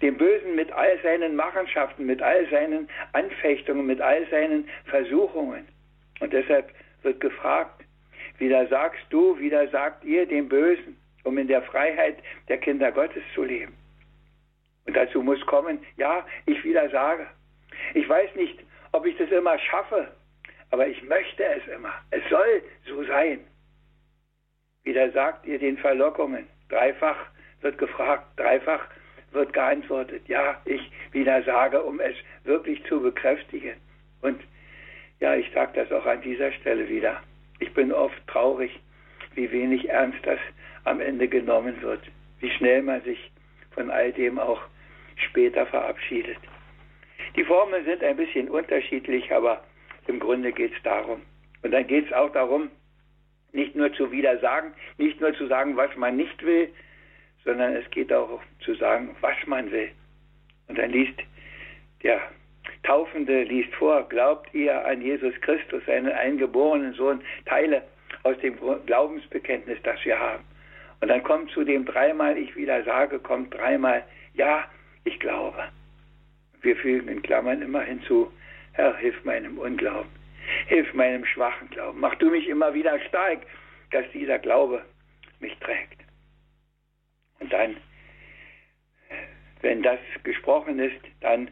[0.00, 5.66] Dem Bösen mit all seinen Machenschaften, mit all seinen Anfechtungen, mit all seinen Versuchungen.
[6.20, 7.84] Und deshalb wird gefragt,
[8.38, 12.16] widersagst du, widersagt ihr dem Bösen, um in der Freiheit
[12.48, 13.74] der Kinder Gottes zu leben.
[14.86, 17.26] Und dazu muss kommen, ja, ich widersage.
[17.94, 18.58] Ich weiß nicht,
[18.92, 20.08] ob ich das immer schaffe,
[20.72, 21.92] aber ich möchte es immer.
[22.10, 23.40] Es soll so sein.
[24.84, 26.48] Wieder sagt ihr den Verlockungen.
[26.70, 27.18] Dreifach
[27.60, 28.80] wird gefragt, dreifach
[29.32, 30.26] wird geantwortet.
[30.28, 33.74] Ja, ich wieder sage, um es wirklich zu bekräftigen.
[34.22, 34.40] Und
[35.20, 37.20] ja, ich sage das auch an dieser Stelle wieder.
[37.60, 38.80] Ich bin oft traurig,
[39.34, 40.40] wie wenig ernst das
[40.84, 42.00] am Ende genommen wird,
[42.40, 43.30] wie schnell man sich
[43.72, 44.62] von all dem auch
[45.16, 46.38] später verabschiedet.
[47.36, 49.62] Die Formeln sind ein bisschen unterschiedlich, aber
[50.06, 51.22] im Grunde geht es darum.
[51.62, 52.70] Und dann geht es auch darum,
[53.52, 56.68] nicht nur zu widersagen, nicht nur zu sagen, was man nicht will,
[57.44, 59.90] sondern es geht auch zu sagen, was man will.
[60.68, 61.18] Und dann liest
[62.02, 62.20] der
[62.82, 67.82] Taufende liest vor, glaubt ihr an Jesus Christus, seinen eingeborenen Sohn, Teile
[68.24, 70.44] aus dem Glaubensbekenntnis, das wir haben.
[71.00, 74.64] Und dann kommt zu dem dreimal, ich wieder sage, kommt dreimal, ja,
[75.04, 75.64] ich glaube.
[76.60, 78.32] Wir fügen in Klammern immer hinzu,
[78.72, 80.10] Herr, hilf meinem Unglauben,
[80.66, 83.40] hilf meinem schwachen Glauben, mach du mich immer wieder stark,
[83.90, 84.84] dass dieser Glaube
[85.40, 86.00] mich trägt.
[87.40, 87.76] Und dann,
[89.60, 91.50] wenn das gesprochen ist, dann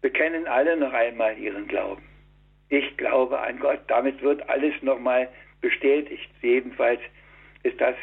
[0.00, 2.02] bekennen alle noch einmal ihren Glauben.
[2.68, 3.80] Ich glaube an Gott.
[3.88, 5.28] Damit wird alles nochmal
[5.60, 6.30] bestätigt.
[6.40, 7.00] Jedenfalls
[7.62, 7.96] ist das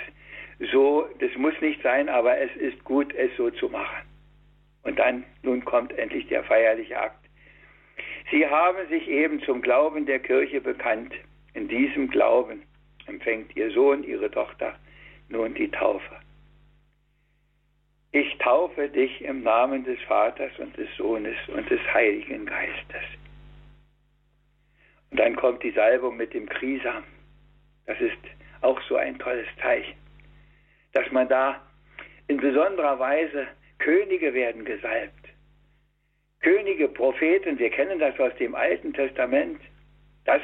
[0.71, 4.07] so, das muss nicht sein, aber es ist gut, es so zu machen.
[4.83, 7.26] Und dann, nun kommt endlich der feierliche Akt.
[8.29, 11.13] Sie haben sich eben zum Glauben der Kirche bekannt.
[11.53, 12.63] In diesem Glauben
[13.05, 14.75] empfängt Ihr Sohn, Ihre Tochter
[15.29, 16.15] nun die Taufe.
[18.11, 23.03] Ich taufe dich im Namen des Vaters und des Sohnes und des Heiligen Geistes.
[25.11, 27.03] Und dann kommt die Salbung mit dem Krisam.
[27.85, 28.17] Das ist
[28.61, 29.95] auch so ein tolles Zeichen,
[30.93, 31.61] dass man da
[32.27, 33.47] in besonderer Weise
[33.79, 35.16] Könige werden gesalbt.
[36.47, 39.59] Könige, Propheten, wir kennen das aus dem Alten Testament.
[40.23, 40.41] Das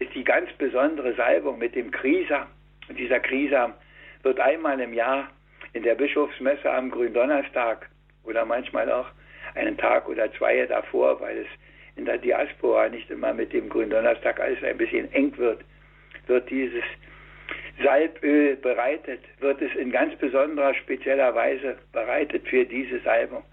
[0.00, 2.48] ist die ganz besondere Salbung mit dem Krisam.
[2.88, 3.72] Und dieser Krisam
[4.24, 5.30] wird einmal im Jahr
[5.72, 7.88] in der Bischofsmesse am Gründonnerstag
[8.24, 9.06] oder manchmal auch
[9.54, 11.46] einen Tag oder zwei davor, weil es
[11.94, 15.60] in der Diaspora nicht immer mit dem Gründonnerstag alles ein bisschen eng wird,
[16.26, 16.82] wird dieses
[17.80, 23.44] Salböl bereitet, wird es in ganz besonderer, spezieller Weise bereitet für diese Salbung.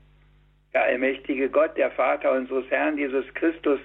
[0.73, 3.79] Der allmächtige Gott, der Vater unseres Herrn Jesus Christus,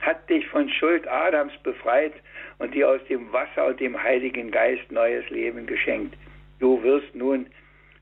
[0.00, 2.14] hat dich von Schuld Adams befreit
[2.58, 6.16] und dir aus dem Wasser und dem Heiligen Geist neues Leben geschenkt.
[6.60, 7.46] Du wirst nun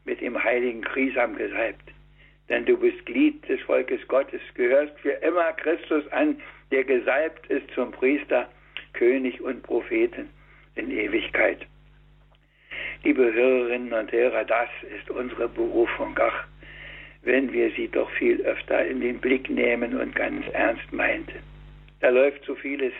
[0.05, 1.92] mit dem heiligen Krisam gesalbt.
[2.49, 7.68] Denn du bist Glied des Volkes Gottes, gehörst für immer Christus an, der gesalbt ist
[7.75, 8.49] zum Priester,
[8.92, 10.29] König und Propheten
[10.77, 11.66] in Ewigkeit.
[13.03, 16.16] Liebe Hörerinnen und Hörer, das ist unsere Berufung.
[16.20, 16.46] Ach,
[17.27, 21.43] wenn wir sie doch viel öfter in den Blick nehmen und ganz ernst meinten.
[22.01, 22.93] Da läuft so vieles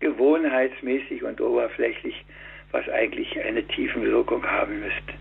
[0.00, 2.24] gewohnheitsmäßig und oberflächlich,
[2.72, 5.14] was eigentlich eine tiefen Wirkung haben müsste.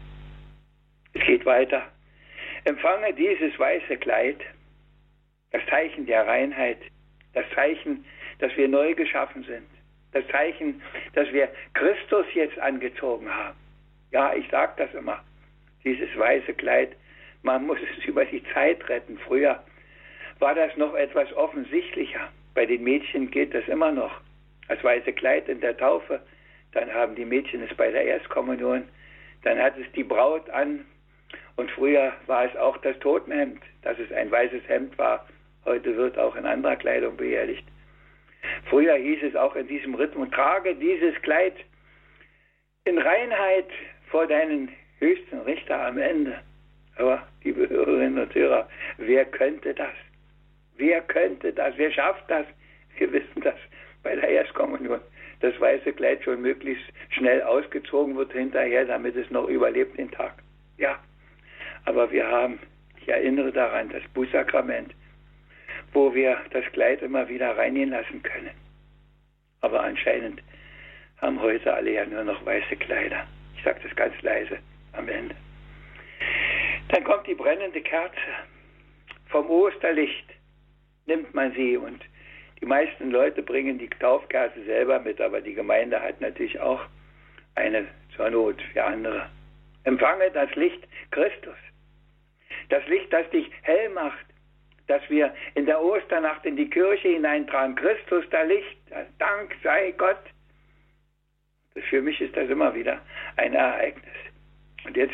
[1.13, 1.88] Es geht weiter.
[2.65, 4.39] Empfange dieses weiße Kleid,
[5.52, 6.80] das Zeichen der Reinheit,
[7.34, 8.04] das Zeichen,
[8.39, 9.67] dass wir neu geschaffen sind,
[10.12, 10.82] das Zeichen,
[11.13, 13.58] dass wir Christus jetzt angezogen haben.
[14.12, 15.24] Ja, ich sage das immer,
[15.86, 16.89] dieses weiße Kleid,
[17.43, 19.17] man muss es über die Zeit retten.
[19.25, 19.63] Früher
[20.39, 22.30] war das noch etwas offensichtlicher.
[22.54, 24.21] Bei den Mädchen geht das immer noch.
[24.67, 26.21] Das weiße Kleid in der Taufe,
[26.73, 28.88] dann haben die Mädchen es bei der Erstkommunion,
[29.43, 30.86] dann hat es die Braut an,
[31.60, 35.28] und früher war es auch das Totenhemd, dass es ein weißes Hemd war.
[35.65, 37.67] Heute wird auch in anderer Kleidung beerdigt.
[38.69, 41.56] Früher hieß es auch in diesem Rhythmus, trage dieses Kleid
[42.86, 43.67] in Reinheit
[44.08, 46.39] vor deinen höchsten Richter am Ende.
[46.95, 49.93] Aber, liebe Hörerinnen und Hörer, wer könnte das?
[50.78, 51.73] Wer könnte das?
[51.78, 52.45] Wer schafft das?
[52.97, 53.56] Wir wissen das
[54.04, 54.99] bei der Erstkommunion.
[55.41, 60.34] Das weiße Kleid schon möglichst schnell ausgezogen wird hinterher, damit es noch überlebt den Tag.
[60.78, 60.99] Ja,
[61.86, 62.60] aber wir haben,
[63.02, 64.93] ich erinnere daran, das Bußsakrament,
[65.93, 68.52] wo wir das Kleid immer wieder reingehen lassen können.
[69.62, 70.41] Aber anscheinend
[71.17, 73.25] haben heute alle ja nur noch weiße Kleider.
[73.56, 74.60] Ich sage das ganz leise
[74.93, 75.36] am Ende.
[76.89, 78.15] Dann kommt die brennende Kerze.
[79.28, 80.25] Vom Osterlicht
[81.06, 82.04] nimmt man sie und
[82.62, 86.82] die meisten Leute bringen die Taufkerze selber mit, aber die Gemeinde hat natürlich auch
[87.56, 89.30] eine zur Not für andere.
[89.84, 91.56] Empfange das Licht Christus.
[92.69, 94.25] Das Licht, das dich hell macht,
[94.88, 97.75] dass wir in der Osternacht in die Kirche hineintragen.
[97.75, 98.78] Christus, der Licht,
[99.19, 100.19] Dank sei Gott.
[101.89, 102.99] Für mich ist das immer wieder
[103.38, 104.15] ein Ereignis.
[104.86, 105.13] Und jetzt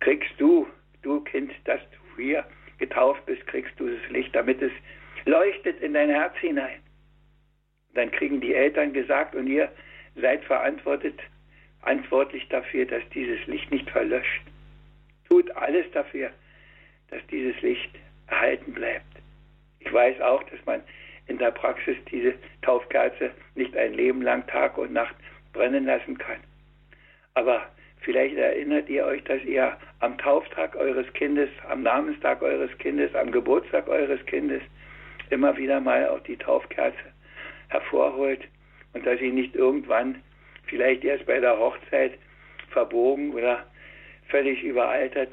[0.00, 0.66] kriegst du,
[1.04, 2.44] du Kind, dass du hier
[2.78, 4.72] getauft bist, kriegst du das Licht, damit es
[5.24, 6.80] leuchtet in dein Herz hinein.
[7.94, 9.70] Dann kriegen die Eltern gesagt und ihr
[10.16, 11.18] seid verantwortet,
[11.80, 14.42] verantwortlich dafür, dass dieses Licht nicht verlöscht.
[15.28, 16.30] Tut alles dafür,
[17.10, 17.90] dass dieses Licht
[18.26, 19.04] erhalten bleibt.
[19.80, 20.82] Ich weiß auch, dass man
[21.26, 25.14] in der Praxis diese Taufkerze nicht ein Leben lang Tag und Nacht
[25.52, 26.38] brennen lassen kann.
[27.34, 27.66] Aber
[28.04, 33.32] vielleicht erinnert ihr euch, dass ihr am Tauftag eures Kindes, am Namenstag eures Kindes, am
[33.32, 34.62] Geburtstag eures Kindes
[35.30, 36.98] immer wieder mal auch die Taufkerze
[37.68, 38.42] hervorholt
[38.92, 40.22] und dass sie nicht irgendwann,
[40.66, 42.12] vielleicht erst bei der Hochzeit,
[42.70, 43.64] verbogen oder
[44.28, 45.32] völlig überaltert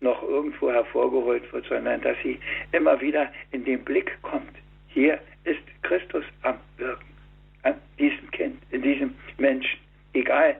[0.00, 2.38] noch irgendwo hervorgeholt wird, sondern dass sie
[2.72, 4.52] immer wieder in den Blick kommt.
[4.88, 7.14] Hier ist Christus am Wirken,
[7.62, 9.80] an diesem Kind, in diesem Menschen,
[10.12, 10.56] egal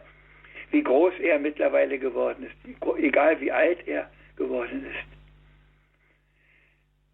[0.74, 5.14] wie groß er mittlerweile geworden ist, egal wie alt er geworden ist.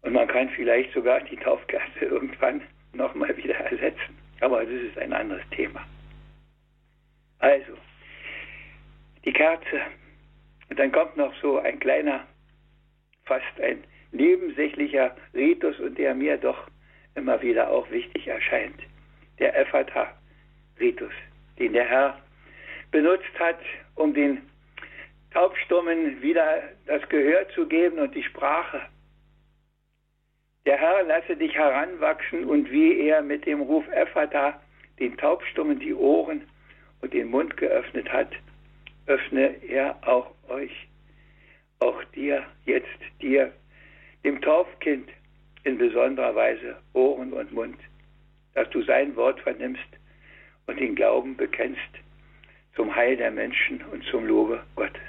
[0.01, 4.17] Und man kann vielleicht sogar die Taufkerze irgendwann nochmal wieder ersetzen.
[4.39, 5.85] Aber das ist ein anderes Thema.
[7.37, 7.73] Also,
[9.23, 9.81] die Kerze.
[10.69, 12.25] Und dann kommt noch so ein kleiner,
[13.25, 16.67] fast ein nebensächlicher Ritus und der mir doch
[17.13, 18.79] immer wieder auch wichtig erscheint.
[19.37, 21.13] Der Ephata-Ritus,
[21.59, 22.17] den der Herr
[22.91, 23.59] benutzt hat,
[23.95, 24.41] um den
[25.31, 28.81] Taubstummen wieder das Gehör zu geben und die Sprache.
[30.65, 34.61] Der Herr lasse dich heranwachsen und wie er mit dem Ruf Ephata
[34.99, 36.43] den Taubstummen die Ohren
[37.01, 38.29] und den Mund geöffnet hat,
[39.07, 40.87] öffne er auch euch,
[41.79, 42.87] auch dir, jetzt
[43.21, 43.51] dir,
[44.23, 45.09] dem Taufkind
[45.63, 47.79] in besonderer Weise Ohren und Mund,
[48.53, 49.81] dass du sein Wort vernimmst
[50.67, 51.79] und den Glauben bekennst
[52.75, 55.01] zum Heil der Menschen und zum Lobe Gottes.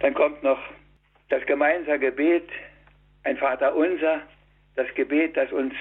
[0.00, 0.60] Dann kommt noch
[1.28, 2.48] das gemeinsame Gebet,
[3.24, 4.22] ein Vater unser,
[4.74, 5.74] das Gebet, das uns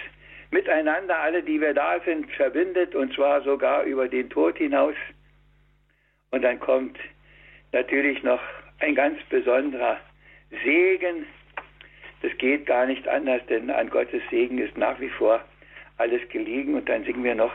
[0.51, 4.95] miteinander, alle, die wir da sind, verbindet, und zwar sogar über den Tod hinaus.
[6.29, 6.97] Und dann kommt
[7.71, 8.41] natürlich noch
[8.79, 9.97] ein ganz besonderer
[10.63, 11.25] Segen.
[12.21, 15.43] Das geht gar nicht anders, denn an Gottes Segen ist nach wie vor
[15.97, 16.75] alles gelegen.
[16.75, 17.53] Und dann singen wir noch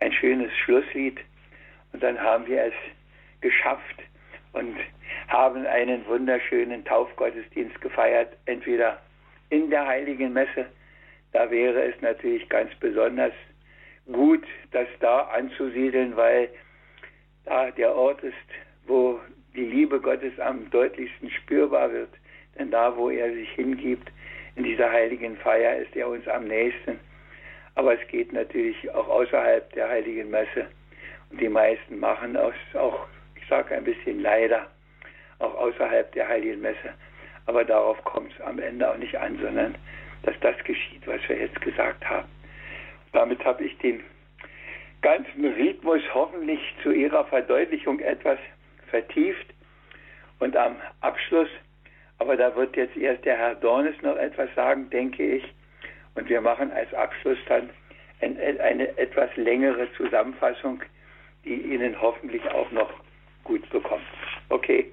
[0.00, 1.18] ein schönes Schlusslied.
[1.96, 2.74] Und dann haben wir es
[3.40, 4.02] geschafft
[4.52, 4.76] und
[5.28, 9.00] haben einen wunderschönen Taufgottesdienst gefeiert, entweder
[9.48, 10.66] in der heiligen Messe,
[11.32, 13.32] da wäre es natürlich ganz besonders
[14.12, 16.50] gut, das da anzusiedeln, weil
[17.46, 18.34] da der Ort ist,
[18.86, 19.18] wo
[19.54, 22.10] die Liebe Gottes am deutlichsten spürbar wird.
[22.58, 24.12] Denn da, wo er sich hingibt,
[24.56, 27.00] in dieser heiligen Feier, ist er uns am nächsten.
[27.74, 30.66] Aber es geht natürlich auch außerhalb der heiligen Messe.
[31.30, 34.66] Und die meisten machen es auch, ich sage ein bisschen leider,
[35.38, 36.94] auch außerhalb der heiligen Messe.
[37.46, 39.74] Aber darauf kommt es am Ende auch nicht an, sondern
[40.22, 42.28] dass das geschieht, was wir jetzt gesagt haben.
[43.12, 44.02] Damit habe ich den
[45.02, 48.38] ganzen Rhythmus hoffentlich zu Ihrer Verdeutlichung etwas
[48.88, 49.46] vertieft.
[50.38, 51.48] Und am Abschluss,
[52.18, 55.44] aber da wird jetzt erst der Herr Dornes noch etwas sagen, denke ich.
[56.14, 57.70] Und wir machen als Abschluss dann
[58.20, 60.82] eine etwas längere Zusammenfassung,
[61.46, 62.90] die Ihnen hoffentlich auch noch
[63.44, 64.02] gut bekommt.
[64.48, 64.92] Okay.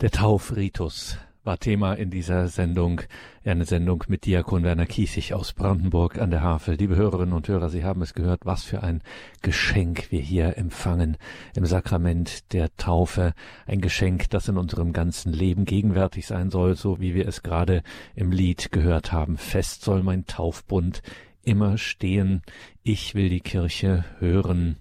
[0.00, 3.02] Der Taufritus war Thema in dieser Sendung.
[3.44, 6.74] Eine Sendung mit Diakon Werner Kiesig aus Brandenburg an der Havel.
[6.74, 9.00] Liebe Hörerinnen und Hörer, Sie haben es gehört, was für ein
[9.42, 11.16] Geschenk wir hier empfangen
[11.54, 13.32] im Sakrament der Taufe.
[13.66, 17.84] Ein Geschenk, das in unserem ganzen Leben gegenwärtig sein soll, so wie wir es gerade
[18.16, 19.36] im Lied gehört haben.
[19.36, 21.00] Fest soll mein Taufbund
[21.42, 22.42] immer stehen.
[22.88, 24.76] Ich will die Kirche hören.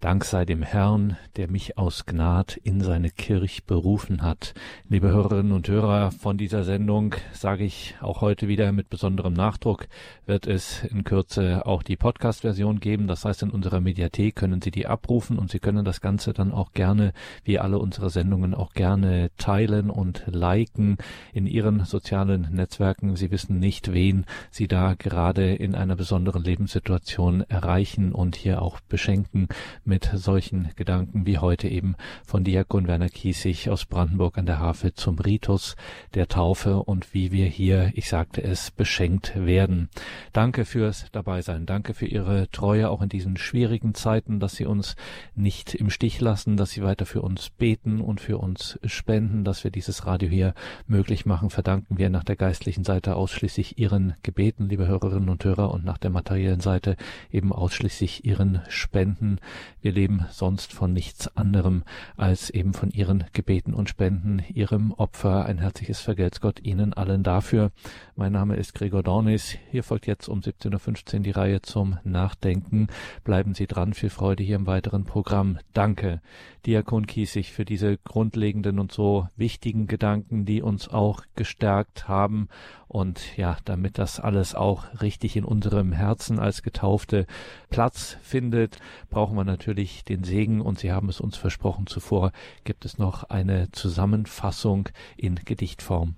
[0.00, 4.54] Dank sei dem Herrn, der mich aus Gnad in seine Kirch berufen hat.
[4.88, 9.86] Liebe Hörerinnen und Hörer von dieser Sendung, sage ich auch heute wieder mit besonderem Nachdruck,
[10.26, 13.06] wird es in Kürze auch die Podcast-Version geben.
[13.06, 16.52] Das heißt, in unserer Mediathek können Sie die abrufen und Sie können das Ganze dann
[16.52, 17.12] auch gerne,
[17.44, 20.98] wie alle unsere Sendungen, auch gerne teilen und liken
[21.32, 23.14] in Ihren sozialen Netzwerken.
[23.14, 28.80] Sie wissen nicht, wen Sie da gerade in einer besonderen Lebenssituation erreichen und hier auch
[28.80, 29.48] beschenken
[29.84, 34.94] mit solchen Gedanken wie heute eben von Diakon Werner Kiesig aus Brandenburg an der Havel
[34.94, 35.76] zum Ritus
[36.14, 39.88] der Taufe und wie wir hier, ich sagte es, beschenkt werden.
[40.32, 41.66] Danke fürs Dabeisein.
[41.66, 44.96] Danke für Ihre Treue auch in diesen schwierigen Zeiten, dass Sie uns
[45.34, 49.64] nicht im Stich lassen, dass Sie weiter für uns beten und für uns spenden, dass
[49.64, 50.54] wir dieses Radio hier
[50.86, 51.50] möglich machen.
[51.50, 55.98] Verdanken wir nach der geistlichen Seite ausschließlich Ihren Gebeten, liebe Hörerinnen und Hörer, und nach
[55.98, 56.96] der materiellen Seite
[57.34, 59.38] eben ausschließlich ihren Spenden.
[59.82, 61.82] Wir leben sonst von nichts anderem
[62.16, 65.44] als eben von ihren Gebeten und Spenden, ihrem Opfer.
[65.44, 67.72] Ein herzliches Vergelt's Gott Ihnen allen dafür.
[68.16, 69.56] Mein Name ist Gregor Dornis.
[69.72, 72.86] Hier folgt jetzt um 17.15 Uhr die Reihe zum Nachdenken.
[73.24, 73.92] Bleiben Sie dran.
[73.92, 75.58] Viel Freude hier im weiteren Programm.
[75.72, 76.20] Danke,
[76.64, 82.46] Diakon Kiesig, für diese grundlegenden und so wichtigen Gedanken, die uns auch gestärkt haben.
[82.86, 87.26] Und ja, damit das alles auch richtig in unserem Herzen als Getaufte
[87.68, 88.78] Platz findet,
[89.10, 90.60] brauchen wir natürlich den Segen.
[90.60, 92.30] Und Sie haben es uns versprochen zuvor,
[92.62, 96.14] gibt es noch eine Zusammenfassung in Gedichtform.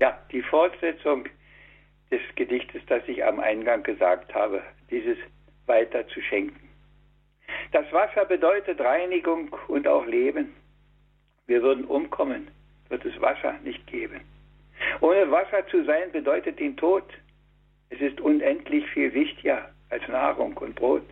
[0.00, 1.24] Ja, die Fortsetzung
[2.10, 5.18] des Gedichtes, das ich am Eingang gesagt habe, dieses
[5.66, 6.68] weiter zu schenken.
[7.72, 10.54] Das Wasser bedeutet Reinigung und auch Leben.
[11.46, 12.48] Wir würden umkommen,
[12.88, 14.20] wird es Wasser nicht geben.
[15.00, 17.04] Ohne Wasser zu sein bedeutet den Tod.
[17.90, 21.04] Es ist unendlich viel wichtiger als Nahrung und Brot.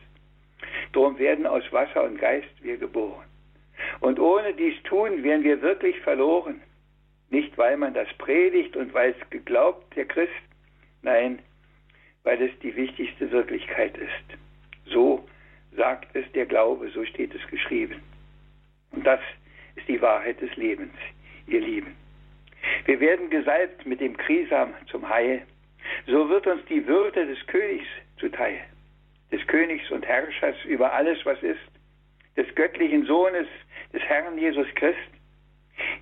[0.93, 3.25] Drum werden aus Wasser und Geist wir geboren.
[4.01, 6.61] Und ohne dies tun wären wir wirklich verloren.
[7.31, 10.33] Nicht, weil man das predigt und weil es geglaubt, der Christ,
[11.03, 11.41] nein,
[12.23, 14.39] weil es die wichtigste Wirklichkeit ist.
[14.87, 15.27] So
[15.77, 18.01] sagt es der Glaube, so steht es geschrieben.
[18.93, 19.21] Und das
[19.75, 20.95] ist die Wahrheit des Lebens,
[21.47, 21.95] ihr Lieben.
[22.85, 25.43] Wir werden gesalbt mit dem Krisam zum Heil.
[26.07, 27.87] So wird uns die Würde des Königs
[28.19, 28.59] zuteil,
[29.31, 31.61] des Königs und Herrschers über alles, was ist,
[32.37, 33.47] des göttlichen Sohnes,
[33.93, 34.99] des Herrn Jesus Christ.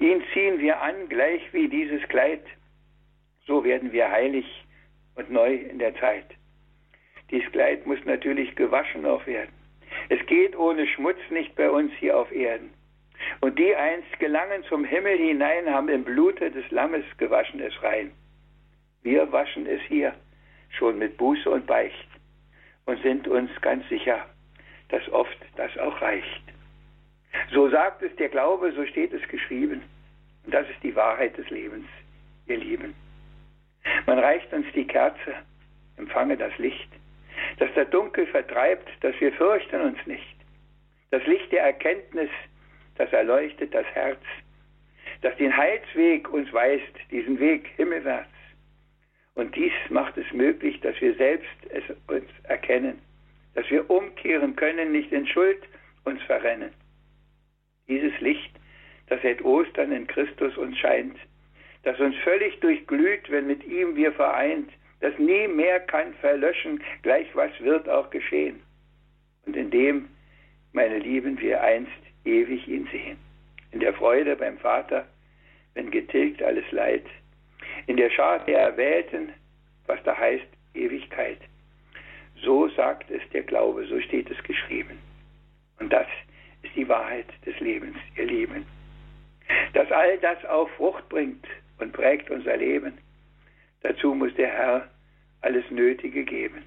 [0.01, 2.45] Ihn ziehen wir an, gleich wie dieses Kleid.
[3.47, 4.47] So werden wir heilig
[5.15, 6.27] und neu in der Zeit.
[7.31, 9.53] Dies Kleid muss natürlich gewaschen auch werden.
[10.09, 12.71] Es geht ohne Schmutz nicht bei uns hier auf Erden.
[13.41, 18.13] Und die einst gelangen zum Himmel hinein, haben im Blute des Lammes gewaschen es rein.
[19.03, 20.15] Wir waschen es hier
[20.71, 22.09] schon mit Buße und Beicht
[22.87, 24.27] und sind uns ganz sicher,
[24.89, 26.44] dass oft das auch reicht.
[27.53, 29.83] So sagt es der Glaube, so steht es geschrieben.
[30.45, 31.87] Und das ist die Wahrheit des Lebens,
[32.47, 32.95] ihr Lieben.
[34.07, 35.35] Man reicht uns die Kerze,
[35.97, 36.89] empfange das Licht,
[37.59, 40.37] das der Dunkel vertreibt, dass wir fürchten uns nicht.
[41.11, 42.31] Das Licht der Erkenntnis,
[42.97, 44.21] das erleuchtet das Herz,
[45.23, 48.29] das den Heilsweg uns weist, diesen Weg himmelwärts.
[49.35, 53.01] Und dies macht es möglich, dass wir selbst es uns erkennen,
[53.55, 55.63] dass wir umkehren können, nicht in Schuld
[56.05, 56.71] uns verrennen.
[57.89, 58.51] Dieses Licht,
[59.09, 61.17] das seit Ostern in Christus uns scheint,
[61.83, 64.71] das uns völlig durchglüht, wenn mit ihm wir vereint,
[65.01, 68.61] das nie mehr kann verlöschen, gleich was wird auch geschehen.
[69.45, 70.09] Und in dem,
[70.73, 71.93] meine Lieben, wir einst
[72.25, 73.19] ewig ihn sehen.
[73.73, 75.07] In der Freude beim Vater,
[75.75, 77.05] wenn getilgt alles Leid.
[77.87, 79.33] In der Schar der Erwählten,
[79.87, 81.39] was da heißt Ewigkeit.
[82.43, 84.99] So sagt es der Glaube, so steht es geschrieben.
[85.81, 86.07] Und das
[86.65, 88.67] ist die Wahrheit des Lebens, ihr Lieben.
[89.75, 91.47] Dass all das auch Frucht bringt
[91.79, 92.95] und prägt unser Leben,
[93.83, 94.89] dazu muss der Herr
[95.43, 96.65] alles Nötige geben.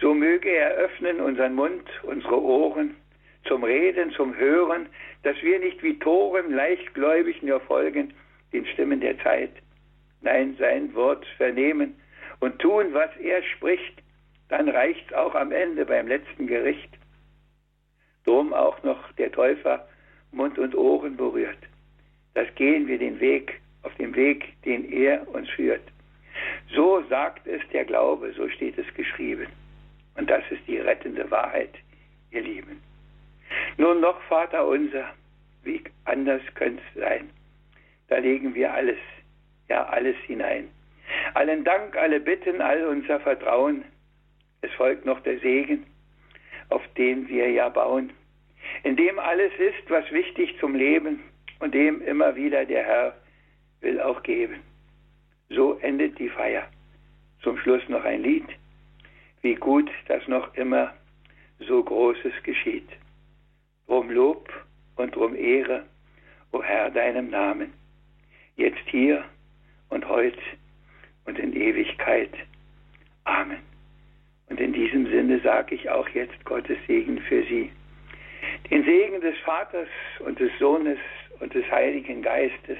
[0.00, 2.94] So möge er öffnen unseren Mund, unsere Ohren,
[3.44, 4.88] zum Reden, zum Hören,
[5.22, 8.14] dass wir nicht wie Toren leichtgläubig nur folgen
[8.52, 9.52] den Stimmen der Zeit.
[10.20, 11.96] Nein, sein Wort vernehmen
[12.40, 14.02] und tun, was er spricht,
[14.48, 16.90] dann reicht's auch am Ende beim letzten Gericht.
[18.30, 19.88] Drum auch noch der Täufer
[20.30, 21.58] Mund und Ohren berührt.
[22.34, 25.82] Das gehen wir den Weg, auf dem Weg, den er uns führt.
[26.72, 29.48] So sagt es der Glaube, so steht es geschrieben.
[30.16, 31.74] Und das ist die rettende Wahrheit,
[32.30, 32.80] ihr Lieben.
[33.78, 35.06] Nun noch, Vater unser,
[35.64, 37.30] wie anders könnte es sein?
[38.06, 38.98] Da legen wir alles,
[39.68, 40.68] ja alles hinein.
[41.34, 43.82] Allen Dank, alle Bitten, all unser Vertrauen.
[44.62, 45.84] Es folgt noch der Segen,
[46.68, 48.12] auf den wir ja bauen,
[48.82, 51.20] in dem alles ist, was wichtig zum Leben
[51.58, 53.14] und dem immer wieder der Herr
[53.80, 54.60] will auch geben.
[55.48, 56.66] So endet die Feier.
[57.42, 58.46] Zum Schluss noch ein Lied.
[59.42, 60.92] Wie gut, dass noch immer
[61.58, 62.88] so Großes geschieht
[63.90, 64.48] drum Lob
[64.94, 65.84] und drum Ehre,
[66.52, 67.72] o Herr, deinem Namen,
[68.54, 69.24] jetzt hier
[69.88, 70.38] und heut
[71.24, 72.30] und in Ewigkeit.
[73.24, 73.58] Amen.
[74.48, 77.72] Und in diesem Sinne sage ich auch jetzt Gottes Segen für Sie.
[78.70, 79.88] Den Segen des Vaters
[80.20, 80.98] und des Sohnes
[81.40, 82.78] und des Heiligen Geistes,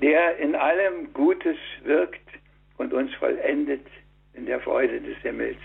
[0.00, 2.28] der in allem Gutes wirkt
[2.78, 3.86] und uns vollendet
[4.34, 5.58] in der Freude des Himmels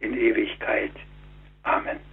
[0.00, 0.92] in Ewigkeit.
[1.62, 2.11] Amen.